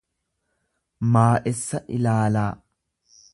maa'essa 1.15 1.83
ilaalaa. 1.99 2.51